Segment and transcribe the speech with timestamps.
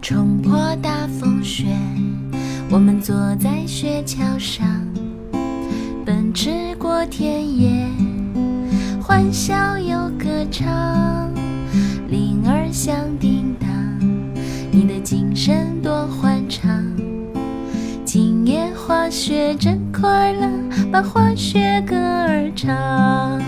[0.00, 1.66] 冲破大风雪，
[2.70, 4.66] 我们坐在雪橇上，
[6.06, 7.86] 奔驰过田野，
[9.02, 9.67] 欢笑
[19.54, 20.48] 真快乐，
[20.92, 23.40] 把滑雪歌儿唱。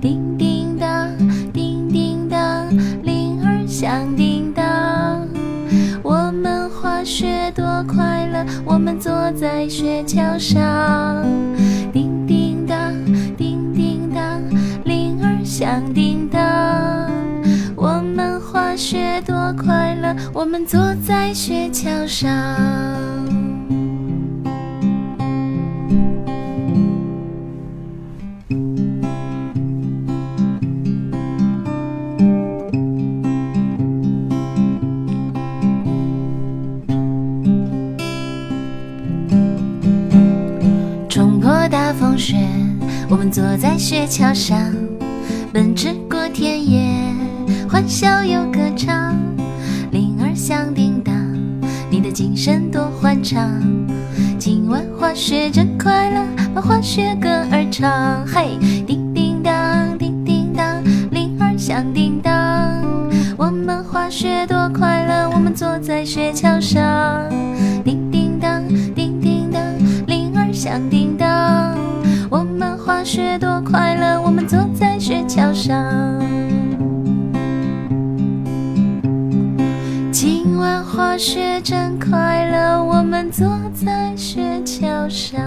[0.00, 1.08] 叮叮当，
[1.52, 2.68] 叮叮当，
[3.02, 5.26] 铃儿响叮当。
[6.02, 11.24] 我们滑雪多快乐，我们坐在雪橇上。
[11.92, 12.92] 叮叮当，
[13.36, 14.40] 叮叮当，
[14.84, 16.40] 铃儿响叮当。
[17.74, 22.97] 我们滑雪多快乐，我们坐在雪橇上。
[41.68, 42.36] 大风雪，
[43.10, 44.58] 我们坐在雪橇上，
[45.52, 47.14] 奔驰过田野，
[47.68, 49.14] 欢笑又歌唱。
[49.90, 51.14] 铃儿响叮当，
[51.90, 53.60] 你的精神多欢畅。
[54.38, 56.24] 今晚滑雪真快乐，
[56.54, 58.24] 把滑雪歌儿唱。
[58.26, 62.32] 嘿，叮叮当，叮叮当，铃儿响叮当。
[63.36, 67.28] 我们滑雪多快乐，我们坐在雪橇上。
[67.84, 69.62] 叮叮当，叮叮当，
[70.06, 71.16] 铃儿响叮
[75.28, 75.84] 桥上。
[80.10, 85.38] 今晚滑雪真快乐，我们坐在雪橇上。